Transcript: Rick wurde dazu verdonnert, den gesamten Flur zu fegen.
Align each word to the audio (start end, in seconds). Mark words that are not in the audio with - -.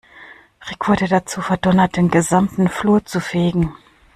Rick 0.67 0.87
wurde 0.89 1.07
dazu 1.07 1.41
verdonnert, 1.43 1.95
den 1.95 2.09
gesamten 2.09 2.69
Flur 2.69 3.05
zu 3.05 3.19
fegen. 3.19 3.75